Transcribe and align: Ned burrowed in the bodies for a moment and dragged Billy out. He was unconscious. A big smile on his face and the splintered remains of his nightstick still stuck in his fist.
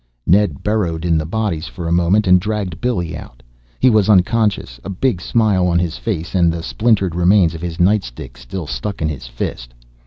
Ned 0.25 0.63
burrowed 0.63 1.05
in 1.05 1.15
the 1.19 1.27
bodies 1.27 1.67
for 1.67 1.87
a 1.87 1.91
moment 1.91 2.25
and 2.25 2.41
dragged 2.41 2.81
Billy 2.81 3.15
out. 3.15 3.43
He 3.79 3.87
was 3.91 4.09
unconscious. 4.09 4.79
A 4.83 4.89
big 4.89 5.21
smile 5.21 5.67
on 5.67 5.77
his 5.77 5.95
face 5.99 6.33
and 6.33 6.51
the 6.51 6.63
splintered 6.63 7.13
remains 7.13 7.53
of 7.53 7.61
his 7.61 7.77
nightstick 7.79 8.35
still 8.35 8.65
stuck 8.65 9.03
in 9.03 9.09
his 9.09 9.27
fist. 9.27 9.75